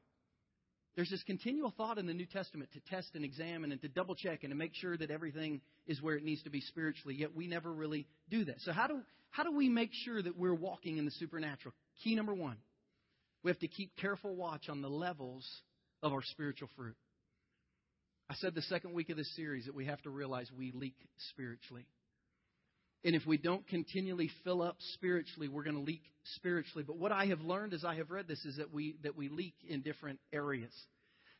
[0.94, 4.14] There's this continual thought in the New Testament to test and examine and to double
[4.14, 7.34] check and to make sure that everything is where it needs to be spiritually, yet
[7.34, 8.60] we never really do that.
[8.60, 9.00] So, how do,
[9.30, 11.74] how do we make sure that we're walking in the supernatural?
[12.04, 12.56] Key number one
[13.42, 15.44] we have to keep careful watch on the levels
[16.02, 16.96] of our spiritual fruit.
[18.30, 20.94] I said the second week of this series that we have to realize we leak
[21.30, 21.86] spiritually.
[23.04, 26.02] And if we don't continually fill up spiritually, we're going to leak
[26.36, 26.84] spiritually.
[26.86, 29.28] But what I have learned as I have read this is that we, that we
[29.28, 30.72] leak in different areas.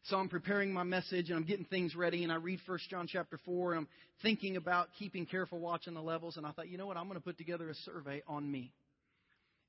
[0.07, 3.07] So I'm preparing my message and I'm getting things ready and I read 1 John
[3.09, 3.89] chapter 4 and I'm
[4.21, 7.07] thinking about keeping careful watch on the levels and I thought, you know what, I'm
[7.07, 8.73] going to put together a survey on me.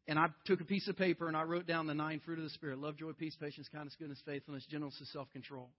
[0.07, 2.43] And I took a piece of paper and I wrote down the nine fruit of
[2.43, 5.69] the Spirit love, joy, peace, patience, kindness, goodness, faithfulness, gentleness, and self control.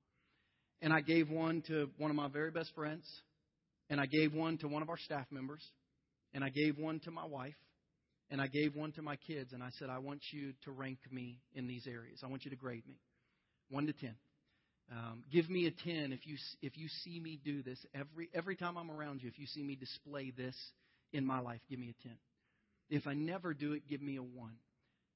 [0.81, 3.05] And I gave one to one of my very best friends,
[3.91, 5.63] and I gave one to one of our staff members,
[6.35, 7.55] and I gave one to my wife,
[8.31, 10.99] and I gave one to my kids, and I said, I want you to rank
[11.11, 12.21] me in these areas.
[12.23, 12.97] I want you to grade me,
[13.71, 14.17] one to ten.
[14.93, 18.57] Um, give me a ten if you if you see me do this every every
[18.57, 19.29] time I'm around you.
[19.29, 20.57] If you see me display this
[21.13, 22.19] in my life, give me a ten.
[22.91, 24.57] If I never do it, give me a one.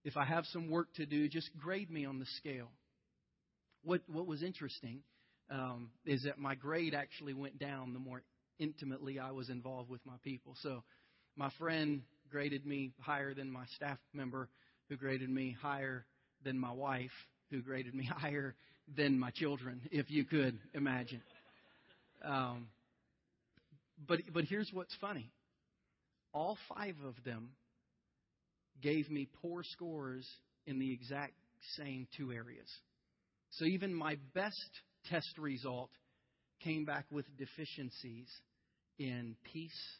[0.05, 2.71] if I have some work to do, just grade me on the scale.
[3.85, 5.03] What, what was interesting
[5.51, 8.23] um, is that my grade actually went down the more
[8.59, 10.55] intimately I was involved with my people.
[10.63, 10.83] So
[11.39, 14.49] my friend graded me higher than my staff member,
[14.89, 16.05] who graded me higher
[16.45, 17.13] than my wife,
[17.51, 18.55] who graded me higher
[18.97, 21.23] than my children, if you could imagine.
[22.25, 22.67] Um,
[24.07, 25.31] but but here's what's funny:
[26.35, 27.51] all five of them
[28.83, 30.27] gave me poor scores
[30.67, 31.35] in the exact
[31.77, 32.69] same two areas.
[33.51, 34.71] So even my best
[35.09, 35.91] test result
[36.63, 38.29] came back with deficiencies
[38.99, 39.99] in peace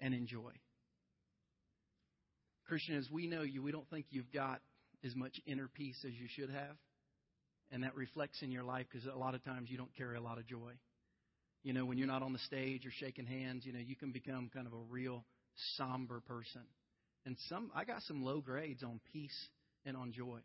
[0.00, 0.52] and in joy.
[2.66, 4.60] Christian, as we know you, we don't think you've got
[5.04, 6.76] as much inner peace as you should have.
[7.72, 10.20] And that reflects in your life because a lot of times you don't carry a
[10.20, 10.72] lot of joy.
[11.62, 14.12] You know, when you're not on the stage or shaking hands, you know, you can
[14.12, 15.24] become kind of a real
[15.76, 16.62] somber person.
[17.26, 19.48] And some, I got some low grades on peace
[19.84, 20.40] and on joy.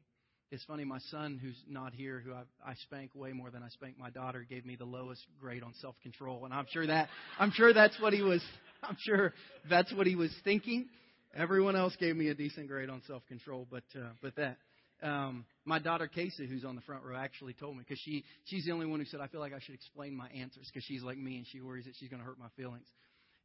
[0.51, 3.69] It's funny, my son, who's not here, who I, I spank way more than I
[3.69, 7.09] spank my daughter, gave me the lowest grade on self control, and I'm sure that
[7.39, 8.43] I'm sure that's what he was.
[8.83, 9.33] I'm sure
[9.69, 10.87] that's what he was thinking.
[11.35, 14.57] Everyone else gave me a decent grade on self control, but uh, but that.
[15.03, 18.63] Um, my daughter Casey, who's on the front row, actually told me because she she's
[18.63, 21.03] the only one who said I feel like I should explain my answers because she's
[21.03, 22.87] like me and she worries that she's going to hurt my feelings.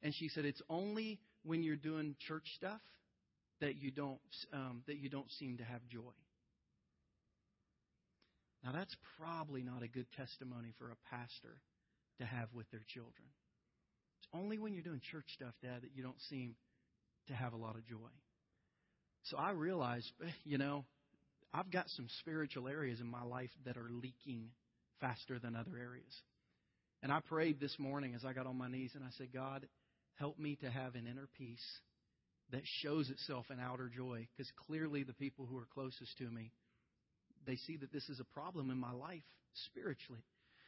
[0.03, 2.81] And she said it's only when you're doing church stuff
[3.61, 4.21] that you don't
[4.53, 6.13] um, that you don't seem to have joy.
[8.65, 11.57] Now that's probably not a good testimony for a pastor
[12.19, 13.29] to have with their children.
[14.21, 16.55] It's only when you're doing church stuff, Dad, that you don't seem
[17.29, 18.13] to have a lot of joy.
[19.25, 20.85] So I realized, eh, you know,
[21.53, 24.51] I've got some spiritual areas in my life that are leaking
[25.01, 26.15] faster than other areas.
[27.03, 29.67] And I prayed this morning as I got on my knees and I said, God,
[30.17, 31.65] help me to have an inner peace
[32.53, 34.29] that shows itself in outer joy.
[34.37, 36.53] Because clearly, the people who are closest to me,
[37.47, 39.23] they see that this is a problem in my life
[39.67, 40.23] spiritually.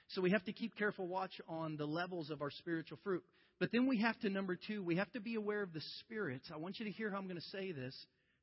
[0.08, 3.22] So we have to keep careful watch on the levels of our spiritual fruit.
[3.58, 6.50] But then we have to, number two, we have to be aware of the spirits.
[6.52, 7.94] I want you to hear how I'm going to say this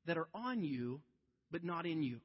[0.06, 1.02] that are on you,
[1.52, 2.20] but not in you.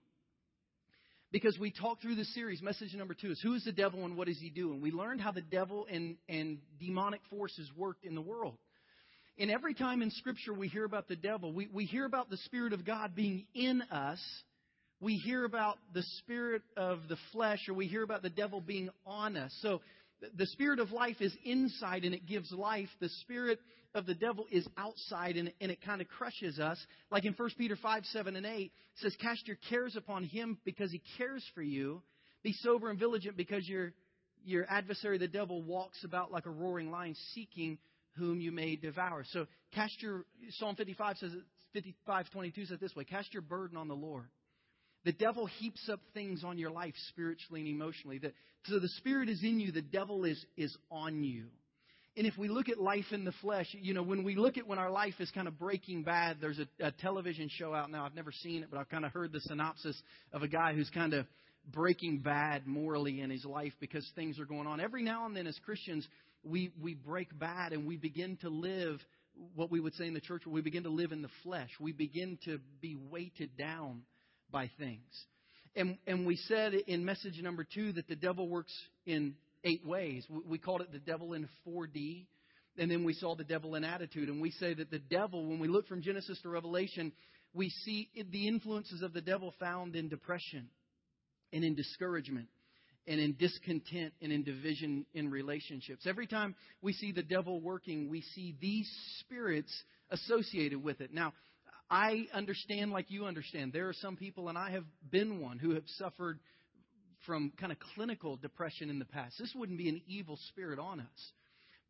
[1.32, 4.16] Because we talked through the series, message number two is who is the devil and
[4.16, 4.72] what does he do?
[4.72, 8.56] And we learned how the devil and, and demonic forces worked in the world.
[9.36, 12.36] And every time in Scripture we hear about the devil, we, we hear about the
[12.36, 14.20] Spirit of God being in us.
[15.00, 18.90] We hear about the spirit of the flesh, or we hear about the devil being
[19.06, 19.54] on us.
[19.60, 19.80] So
[20.36, 22.88] the spirit of life is inside and it gives life.
[23.00, 23.58] The spirit
[23.94, 26.78] of the devil is outside and, and it kind of crushes us.
[27.10, 30.58] Like in 1 Peter 5, 7, and 8, it says, Cast your cares upon him
[30.64, 32.02] because he cares for you.
[32.42, 33.92] Be sober and vigilant because your,
[34.44, 37.78] your adversary, the devil, walks about like a roaring lion seeking
[38.16, 39.24] whom you may devour.
[39.30, 40.24] So cast your
[40.58, 41.32] Psalm 55 says
[41.72, 44.26] 55 22 says this way, cast your burden on the Lord.
[45.04, 48.18] The devil heaps up things on your life spiritually and emotionally.
[48.18, 48.32] The,
[48.66, 51.46] so the spirit is in you, the devil is is on you.
[52.16, 54.68] And if we look at life in the flesh, you know, when we look at
[54.68, 58.06] when our life is kind of breaking bad, there's a, a television show out now.
[58.06, 60.00] I've never seen it, but I've kind of heard the synopsis
[60.32, 61.26] of a guy who's kind of
[61.72, 64.80] breaking bad morally in his life because things are going on.
[64.80, 66.06] Every now and then, as Christians,
[66.44, 69.00] we, we break bad and we begin to live
[69.56, 71.70] what we would say in the church, we begin to live in the flesh.
[71.80, 74.02] We begin to be weighted down
[74.54, 75.26] by things.
[75.74, 78.72] And, and we said in message number two that the devil works
[79.04, 80.24] in eight ways.
[80.48, 82.26] We called it the devil in 4D.
[82.78, 84.28] And then we saw the devil in attitude.
[84.28, 87.12] And we say that the devil, when we look from Genesis to Revelation,
[87.52, 90.68] we see the influences of the devil found in depression
[91.52, 92.46] and in discouragement
[93.08, 96.06] and in discontent and in division in relationships.
[96.06, 98.88] Every time we see the devil working, we see these
[99.20, 99.72] spirits
[100.10, 101.12] associated with it.
[101.12, 101.32] Now,
[101.90, 103.72] I understand like you understand.
[103.72, 106.40] There are some people, and I have been one, who have suffered
[107.26, 109.36] from kind of clinical depression in the past.
[109.38, 111.32] This wouldn't be an evil spirit on us.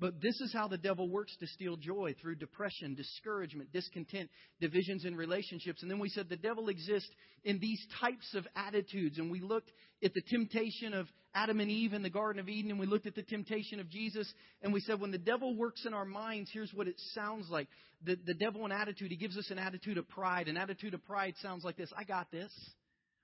[0.01, 4.29] But this is how the devil works to steal joy through depression, discouragement, discontent,
[4.61, 5.83] divisions in relationships.
[5.83, 7.11] And then we said the devil exists
[7.45, 9.19] in these types of attitudes.
[9.19, 9.71] And we looked
[10.03, 13.07] at the temptation of Adam and Eve in the Garden of Eden, and we looked
[13.07, 14.33] at the temptation of Jesus.
[14.63, 17.69] And we said when the devil works in our minds, here's what it sounds like.
[18.05, 20.49] The, the devil, an attitude, he gives us an attitude of pride.
[20.49, 22.53] An attitude of pride sounds like this I got this.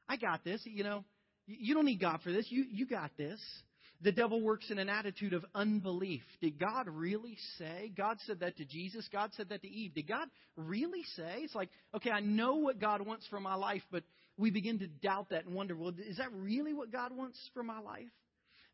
[0.09, 0.61] I got this.
[0.65, 1.05] You know,
[1.47, 2.47] you don't need God for this.
[2.49, 3.41] You, you got this.
[4.03, 6.23] The devil works in an attitude of unbelief.
[6.41, 7.93] Did God really say?
[7.95, 9.07] God said that to Jesus.
[9.13, 9.95] God said that to Eve.
[9.95, 11.41] Did God really say?
[11.41, 14.03] It's like, okay, I know what God wants for my life, but
[14.39, 17.63] we begin to doubt that and wonder, well, is that really what God wants for
[17.63, 18.09] my life?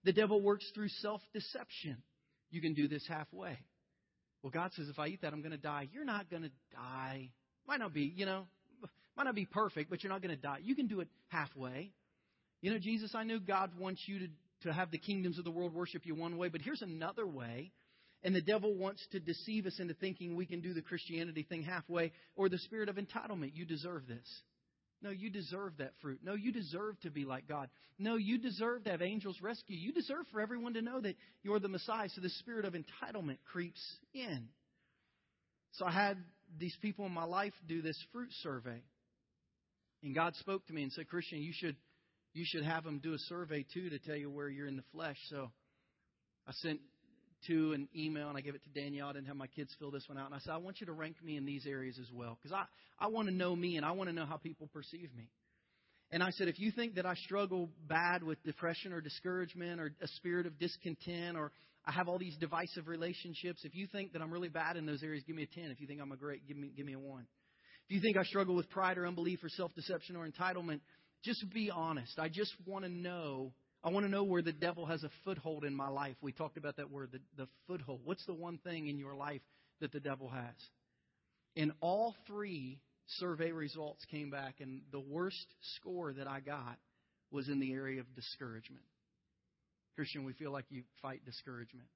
[0.05, 1.97] The devil works through self deception.
[2.51, 3.59] You can do this halfway.
[4.43, 5.89] Well, God says, if I eat that, I'm going to die.
[5.93, 7.31] You're not going to die.
[7.67, 8.45] Might not be, you know,
[9.17, 10.59] Might not be perfect, but you're not going to die.
[10.62, 11.91] You can do it halfway.
[12.61, 14.29] You know, Jesus, I know God wants you to,
[14.62, 17.73] to have the kingdoms of the world worship you one way, but here's another way.
[18.23, 21.62] And the devil wants to deceive us into thinking we can do the Christianity thing
[21.62, 23.53] halfway or the spirit of entitlement.
[23.55, 24.27] You deserve this.
[25.03, 26.21] No, you deserve that fruit.
[26.25, 27.69] No, you deserve to be like God.
[27.99, 29.77] No, you deserve to have angels rescue.
[29.77, 32.09] You You deserve for everyone to know that you're the Messiah.
[32.09, 33.81] So the spirit of entitlement creeps
[34.14, 34.49] in.
[35.73, 36.16] So I had
[36.59, 38.83] these people in my life do this fruit survey.
[40.03, 41.77] And God spoke to me and said, Christian, you should
[42.37, 44.85] you should have them do a survey too to tell you where you're in the
[44.92, 45.16] flesh.
[45.31, 45.51] So
[46.46, 46.81] I sent
[47.46, 49.09] two an email and I gave it to Danielle.
[49.09, 50.27] I didn't have my kids fill this one out.
[50.27, 52.38] And I said, I want you to rank me in these areas as well.
[52.38, 52.64] Because I,
[53.03, 55.31] I want to know me and I want to know how people perceive me.
[56.11, 59.92] And I said, if you think that I struggle bad with depression or discouragement or
[60.03, 61.53] a spirit of discontent or
[61.87, 65.03] I have all these divisive relationships, if you think that I'm really bad in those
[65.03, 65.70] areas, give me a 10.
[65.70, 67.27] If you think I'm a great, give me, give me a 1.
[67.88, 70.81] If you think I struggle with pride or unbelief or self deception or entitlement,
[71.27, 72.19] just be honest.
[72.19, 73.53] I just want to know.
[73.85, 76.17] I want to know where the devil has a foothold in my life.
[76.23, 78.01] We talked about that word, the, the foothold.
[78.05, 79.43] What's the one thing in your life
[79.81, 80.55] that the devil has?
[81.57, 82.81] And all three
[83.19, 86.79] survey results came back, and the worst score that I got
[87.31, 88.85] was in the area of discouragement.
[89.97, 91.89] Christian, we feel like you fight discouragement.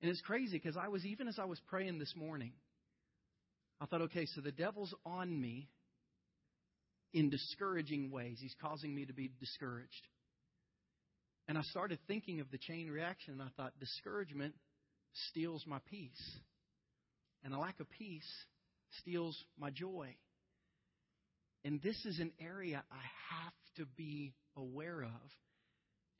[0.00, 2.52] And it's crazy because I was, even as I was praying this morning,
[3.80, 5.68] I thought, okay, so the devil's on me
[7.12, 8.38] in discouraging ways.
[8.40, 10.08] He's causing me to be discouraged.
[11.48, 14.54] And I started thinking of the chain reaction, and I thought, discouragement
[15.28, 16.38] steals my peace.
[17.44, 18.28] And a lack of peace
[19.00, 20.14] steals my joy.
[21.64, 25.30] And this is an area I have to be aware of,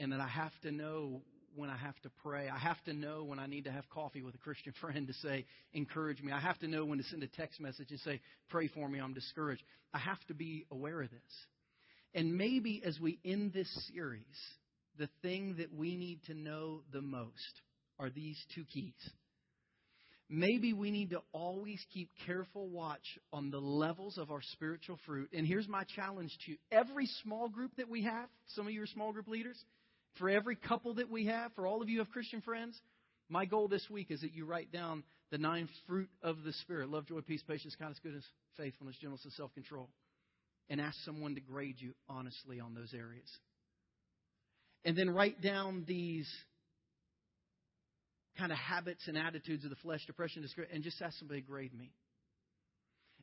[0.01, 1.23] and that I have to know
[1.55, 2.49] when I have to pray.
[2.49, 5.13] I have to know when I need to have coffee with a Christian friend to
[5.15, 6.33] say, encourage me.
[6.33, 9.01] I have to know when to send a text message and say, pray for me,
[9.01, 9.63] I'm discouraged.
[9.95, 11.21] I have to be aware of this.
[12.15, 14.25] And maybe as we end this series,
[14.99, 17.61] the thing that we need to know the most
[17.99, 18.93] are these two keys.
[20.29, 25.29] Maybe we need to always keep careful watch on the levels of our spiritual fruit.
[25.35, 26.57] And here's my challenge to you.
[26.71, 29.63] Every small group that we have, some of you are small group leaders,
[30.19, 32.79] for every couple that we have, for all of you have Christian friends,
[33.29, 36.91] my goal this week is that you write down the nine fruit of the Spirit
[36.91, 38.25] love, joy, peace, patience, kindness, goodness,
[38.57, 39.89] faithfulness, gentleness, and self control.
[40.69, 43.29] And ask someone to grade you honestly on those areas.
[44.85, 46.31] And then write down these
[48.39, 51.75] kind of habits and attitudes of the flesh, depression, and just ask somebody to grade
[51.75, 51.93] me.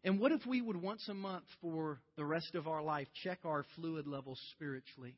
[0.04, 3.40] And what if we would once a month for the rest of our life check
[3.44, 5.16] our fluid levels spiritually?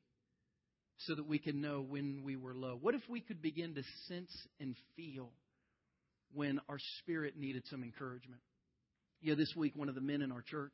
[1.05, 2.77] So that we can know when we were low?
[2.79, 5.31] What if we could begin to sense and feel
[6.33, 8.41] when our spirit needed some encouragement?
[9.21, 10.73] Yeah, this week, one of the men in our church,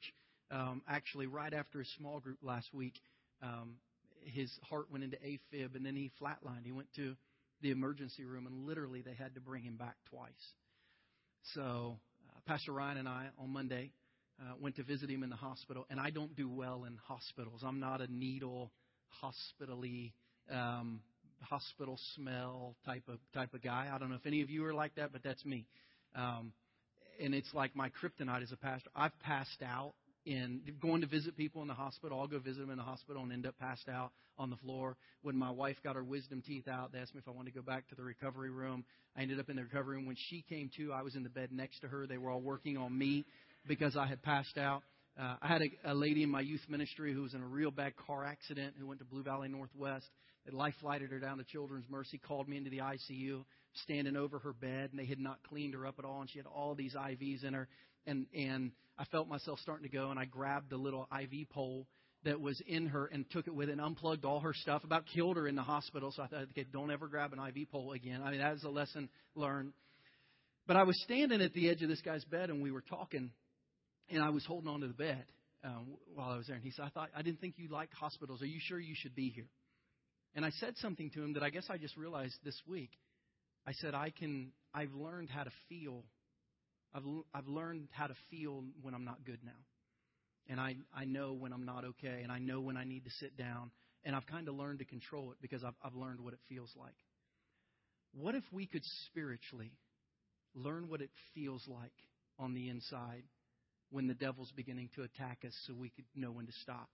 [0.51, 2.93] um, actually, right after a small group last week,
[3.41, 3.75] um,
[4.23, 6.65] his heart went into AFib and then he flatlined.
[6.65, 7.15] He went to
[7.61, 10.31] the emergency room and literally they had to bring him back twice.
[11.53, 11.97] So,
[12.29, 13.91] uh, Pastor Ryan and I on Monday
[14.41, 17.63] uh, went to visit him in the hospital, and I don't do well in hospitals.
[17.65, 18.71] I'm not a needle
[19.09, 20.13] hospitally,
[20.51, 21.01] um,
[21.41, 23.89] hospital smell type of type of guy.
[23.93, 25.65] I don't know if any of you are like that, but that's me.
[26.15, 26.53] Um,
[27.19, 28.89] and it's like my kryptonite as a pastor.
[28.95, 29.93] I've passed out
[30.25, 32.19] in going to visit people in the hospital.
[32.19, 34.97] I'll go visit them in the hospital and end up passed out on the floor.
[35.21, 37.59] When my wife got her wisdom teeth out, they asked me if I wanted to
[37.59, 38.83] go back to the recovery room.
[39.15, 40.05] I ended up in the recovery room.
[40.05, 42.05] When she came to, I was in the bed next to her.
[42.05, 43.25] They were all working on me
[43.67, 44.83] because I had passed out.
[45.19, 47.71] Uh, I had a, a lady in my youth ministry who was in a real
[47.71, 50.05] bad car accident who went to Blue Valley Northwest.
[50.45, 53.43] They life flighted her down to Children's Mercy, called me into the ICU,
[53.83, 56.37] standing over her bed, and they had not cleaned her up at all, and she
[56.37, 57.67] had all these IVs in her.
[58.05, 61.87] And, and I felt myself starting to go, and I grabbed the little IV pole
[62.23, 64.83] that was in her and took it with it and unplugged all her stuff.
[64.83, 66.11] About killed her in the hospital.
[66.15, 68.21] So I thought, okay, don't ever grab an IV pole again.
[68.23, 69.73] I mean, that was a lesson learned.
[70.67, 73.31] But I was standing at the edge of this guy's bed, and we were talking
[74.09, 75.25] and I was holding on to the bed
[75.63, 76.55] um, while I was there.
[76.55, 78.41] And he said, I thought, I didn't think you liked hospitals.
[78.41, 79.47] Are you sure you should be here?
[80.35, 82.91] And I said something to him that I guess I just realized this week.
[83.65, 86.03] I said, I can, I've learned how to feel.
[86.93, 87.03] I've,
[87.33, 89.51] I've learned how to feel when I'm not good now.
[90.49, 92.21] And I, I know when I'm not okay.
[92.23, 93.71] And I know when I need to sit down.
[94.05, 96.71] And I've kind of learned to control it because I've, I've learned what it feels
[96.79, 96.95] like.
[98.13, 99.71] What if we could spiritually
[100.55, 101.91] learn what it feels like
[102.39, 103.23] on the inside
[103.89, 106.89] when the devil's beginning to attack us so we could know when to stop.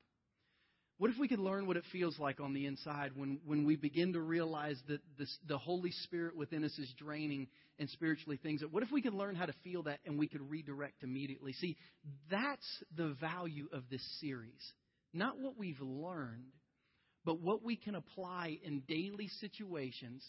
[0.99, 3.75] What if we could learn what it feels like on the inside when, when we
[3.75, 7.47] begin to realize that this, the Holy Spirit within us is draining
[7.79, 8.61] and spiritually things?
[8.69, 11.53] What if we could learn how to feel that and we could redirect immediately?
[11.53, 11.77] See,
[12.29, 14.61] that's the value of this series.
[15.13, 16.53] Not what we've learned,
[17.25, 20.23] but what we can apply in daily situations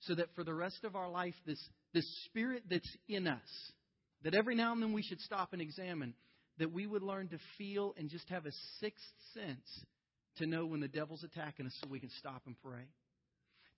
[0.00, 1.62] so that for the rest of our life, this,
[1.94, 3.72] this spirit that's in us,
[4.24, 6.14] that every now and then we should stop and examine,
[6.58, 9.04] that we would learn to feel and just have a sixth
[9.34, 9.84] sense
[10.36, 12.84] to know when the devil's attacking us so we can stop and pray.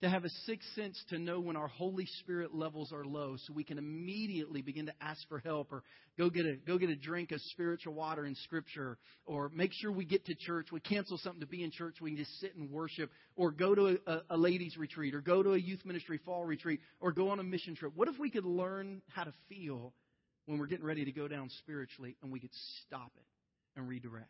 [0.03, 3.53] To have a sixth sense to know when our Holy Spirit levels are low so
[3.53, 5.83] we can immediately begin to ask for help or
[6.17, 9.93] go get a, go get a drink of spiritual water in Scripture or make sure
[9.93, 10.69] we get to church.
[10.73, 11.97] We cancel something to be in church.
[12.01, 15.43] We can just sit and worship or go to a, a ladies' retreat or go
[15.43, 17.93] to a youth ministry fall retreat or go on a mission trip.
[17.95, 19.93] What if we could learn how to feel
[20.51, 22.51] when we're getting ready to go down spiritually and we could
[22.85, 24.27] stop it and redirect?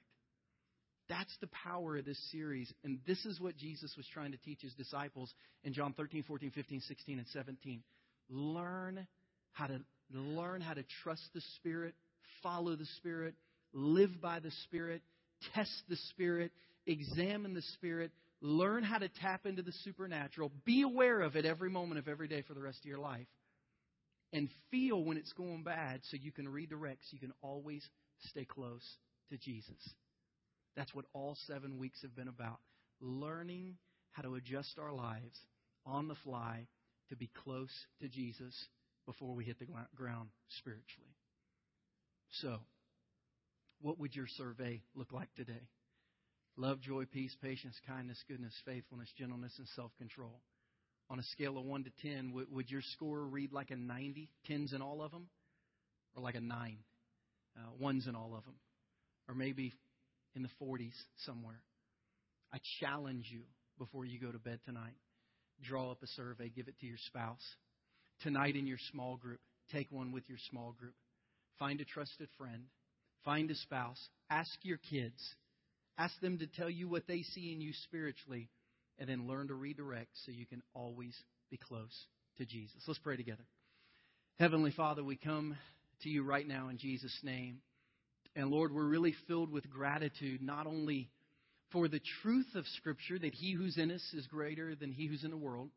[1.09, 2.71] That's the power of this series.
[2.85, 5.33] And this is what Jesus was trying to teach his disciples
[5.65, 7.83] in John 13, 14, 15, 16, and 17.
[8.29, 9.07] Learn
[9.53, 9.81] how to
[10.13, 11.95] learn how to trust the Spirit,
[12.43, 13.35] follow the Spirit,
[13.73, 15.01] live by the Spirit,
[15.55, 16.53] test the Spirit,
[16.87, 18.11] examine the Spirit,
[18.43, 22.29] learn how to tap into the supernatural, be aware of it every moment of every
[22.29, 23.27] day for the rest of your life,
[24.33, 27.89] and feel when it's going bad so you can redirect, so you can always
[28.29, 28.85] stay close
[29.31, 29.95] to Jesus.
[30.77, 32.59] That's what all seven weeks have been about.
[33.01, 33.77] Learning
[34.13, 35.39] how to adjust our lives
[35.85, 36.67] on the fly
[37.09, 38.55] to be close to Jesus
[39.07, 39.67] before we hit the
[39.97, 40.29] ground
[40.59, 41.17] spiritually.
[42.41, 42.59] So,
[43.81, 45.69] what would your survey look like today?
[46.57, 50.41] Love, joy, peace, patience, kindness, goodness, faithfulness, gentleness, and self control.
[51.11, 54.73] On a scale of 1 to 10, would, your score read like a 90, tens
[54.73, 55.27] in all of them?
[56.17, 56.77] Or like a 9,
[57.57, 58.55] uh, ones in all of them?
[59.29, 59.73] Or maybe
[60.37, 60.95] in the 40s
[61.27, 61.61] somewhere.
[62.53, 63.43] I challenge you
[63.79, 64.95] before you go to bed tonight.
[65.63, 67.45] Draw up a survey, give it to your spouse.
[68.23, 69.41] Tonight in your small group,
[69.73, 70.95] take one with your small group.
[71.59, 72.65] Find a trusted friend.
[73.25, 74.01] Find a spouse.
[74.31, 75.21] Ask your kids.
[75.99, 78.49] Ask them to tell you what they see in you spiritually,
[79.01, 81.17] and then learn to redirect so you can always
[81.51, 82.07] be close
[82.39, 82.85] to Jesus.
[82.87, 83.43] Let's pray together.
[84.39, 85.57] Heavenly Father, we come
[86.03, 87.59] to you right now in Jesus' name.
[88.37, 91.11] And Lord, we're really filled with gratitude, not only
[91.73, 95.25] for the truth of Scripture, that he who's in us is greater than he who's
[95.25, 95.71] in the world,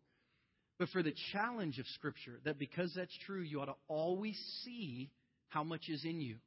[0.80, 5.10] but for the challenge of Scripture, that because that's true, you ought to always see
[5.50, 6.38] how much is in you.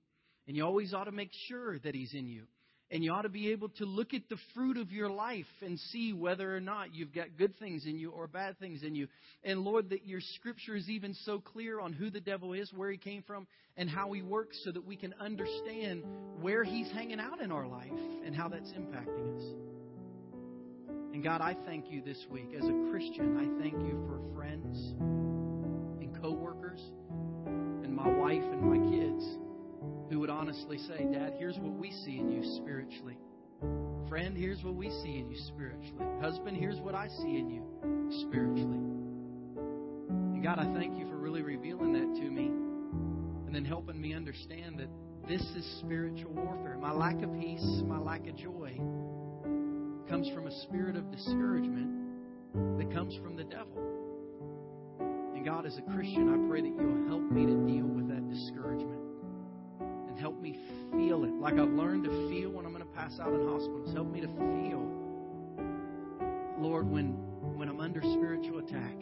[0.47, 2.45] And you always ought to make sure that he's in you.
[2.91, 5.78] And you ought to be able to look at the fruit of your life and
[5.91, 9.09] see whether or not you've got good things in you or bad things in you.
[9.43, 12.91] And Lord, that your scripture is even so clear on who the devil is, where
[12.91, 16.05] he came from, and how he works so that we can understand
[16.41, 17.91] where he's hanging out in our life
[18.24, 19.45] and how that's impacting us.
[21.12, 22.51] And God, I thank you this week.
[22.57, 24.95] As a Christian, I thank you for friends
[26.01, 26.80] and coworkers
[27.47, 29.24] and my wife and my kids
[30.11, 33.18] who would honestly say, Dad, here's what we see in you spiritually.
[34.09, 36.05] Friend, here's what we see in you spiritually.
[36.20, 37.62] Husband, here's what I see in you
[38.26, 38.78] spiritually.
[39.59, 42.47] And God, I thank you for really revealing that to me
[43.47, 44.89] and then helping me understand that
[45.28, 46.78] this is spiritual warfare.
[46.80, 48.76] My lack of peace, my lack of joy
[50.09, 53.82] comes from a spirit of discouragement that comes from the devil.
[55.34, 58.28] And God, as a Christian, I pray that you'll help me to deal with that
[58.30, 58.95] discouragement
[60.17, 60.57] and help me
[60.93, 61.35] feel it.
[61.35, 63.93] Like I've learned to feel when I'm going to pass out in hospitals.
[63.93, 64.81] Help me to feel,
[66.59, 67.12] Lord, when,
[67.55, 68.97] when I'm under spiritual attack,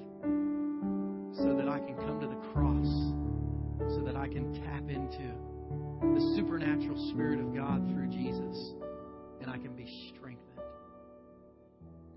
[1.38, 5.30] so that I can come to the cross, so that I can tap into
[6.02, 8.74] the supernatural Spirit of God through Jesus,
[9.40, 10.40] and I can be strengthened.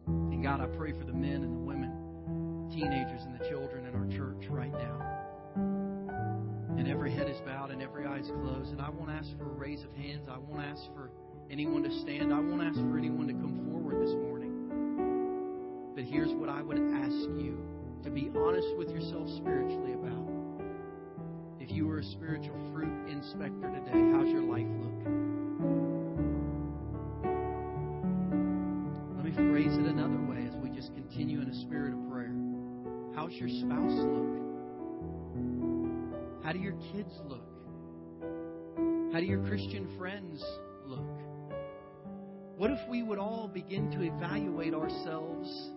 [0.08, 3.94] And God, I pray for the men and the women, teenagers and the children in
[3.94, 5.17] our church right now
[6.78, 8.72] and every head is bowed and every eye is closed.
[8.72, 10.28] And I won't ask for a raise of hands.
[10.30, 11.10] I won't ask for
[11.50, 12.32] anyone to stand.
[12.32, 15.94] I won't ask for anyone to come forward this morning.
[15.96, 17.58] But here's what I would ask you
[18.04, 20.28] to be honest with yourself spiritually about.
[21.60, 25.02] If you were a spiritual fruit inspector today, how's your life look?
[29.18, 32.36] Let me phrase it another way as we just continue in a spirit of prayer.
[33.16, 34.38] How's your spouse look?
[36.48, 37.44] How do your kids look?
[39.12, 40.42] How do your Christian friends
[40.86, 41.04] look?
[42.56, 45.72] What if we would all begin to evaluate ourselves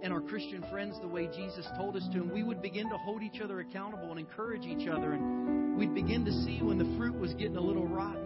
[0.00, 2.96] and our Christian friends the way Jesus told us to, and we would begin to
[2.98, 6.96] hold each other accountable and encourage each other, and we'd begin to see when the
[6.96, 8.21] fruit was getting a little rotten.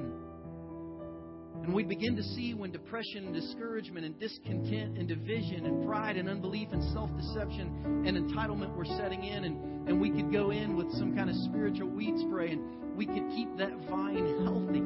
[1.67, 6.17] And we begin to see when depression and discouragement and discontent and division and pride
[6.17, 9.43] and unbelief and self deception and entitlement were setting in.
[9.43, 13.05] And, and we could go in with some kind of spiritual weed spray and we
[13.05, 14.79] could keep that vine healthy.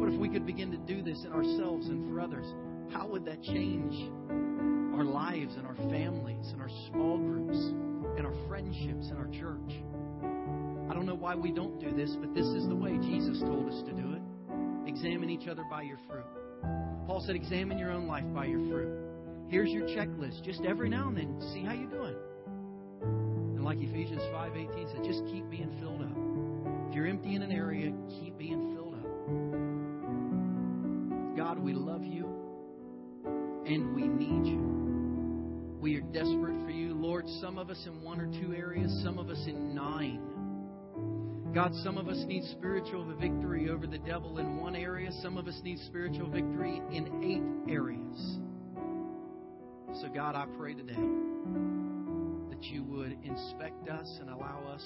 [0.00, 2.46] What if we could begin to do this in ourselves and for others?
[2.90, 4.10] How would that change
[4.96, 7.58] our lives and our families and our small groups
[8.16, 9.68] and our friendships and our church?
[10.88, 13.68] I don't know why we don't do this, but this is the way Jesus told
[13.68, 14.11] us to do it.
[14.86, 16.26] Examine each other by your fruit.
[17.06, 18.98] Paul said, examine your own life by your fruit.
[19.48, 20.42] Here's your checklist.
[20.44, 22.16] Just every now and then, see how you're doing.
[23.02, 26.88] And like Ephesians 5.18 said, just keep being filled up.
[26.88, 29.06] If you're empty in an area, keep being filled up.
[31.36, 32.26] God, we love you
[33.66, 35.78] and we need you.
[35.80, 36.94] We are desperate for you.
[36.94, 40.20] Lord, some of us in one or two areas, some of us in nine.
[41.54, 45.10] God, some of us need spiritual victory over the devil in one area.
[45.20, 48.38] Some of us need spiritual victory in eight areas.
[50.00, 54.82] So, God, I pray today that you would inspect us and allow us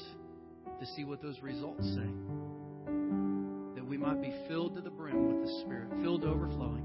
[0.80, 2.10] to see what those results say.
[3.76, 6.84] That we might be filled to the brim with the Spirit, filled to overflowing.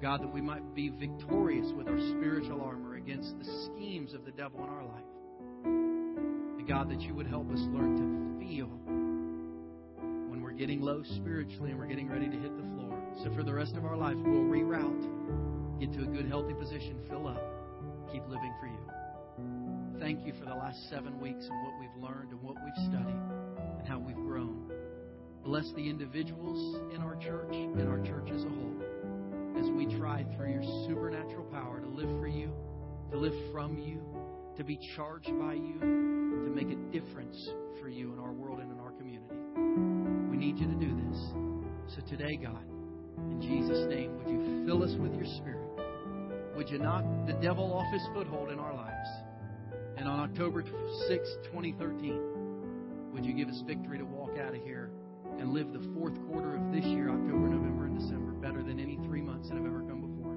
[0.00, 4.30] God, that we might be victorious with our spiritual armor against the schemes of the
[4.30, 5.04] devil in our life.
[6.68, 8.66] God, that you would help us learn to feel
[10.28, 12.92] when we're getting low spiritually and we're getting ready to hit the floor.
[13.24, 17.00] So for the rest of our lives, we'll reroute, get to a good, healthy position,
[17.08, 17.40] fill up,
[18.12, 19.98] keep living for you.
[19.98, 23.16] Thank you for the last seven weeks and what we've learned and what we've studied
[23.78, 24.70] and how we've grown.
[25.44, 28.76] Bless the individuals in our church and our church as a whole
[29.58, 32.52] as we try through your supernatural power to live for you,
[33.10, 34.02] to live from you,
[34.58, 36.17] to be charged by you
[36.58, 37.50] make a difference
[37.80, 39.30] for you in our world and in our community.
[40.28, 41.94] We need you to do this.
[41.94, 42.64] So today, God,
[43.30, 45.70] in Jesus' name, would you fill us with your spirit?
[46.56, 49.08] Would you knock the devil off his foothold in our lives?
[49.98, 54.90] And on October 6, 2013, would you give us victory to walk out of here
[55.38, 58.98] and live the fourth quarter of this year, October, November, and December, better than any
[59.06, 60.34] three months that have ever come before?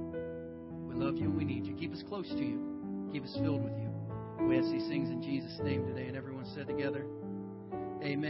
[0.86, 1.74] We love you and we need you.
[1.74, 3.10] Keep us close to you.
[3.12, 3.91] Keep us filled with you.
[4.48, 6.08] We ask these things in Jesus' name today.
[6.08, 7.06] And everyone said together,
[8.04, 8.30] Amen.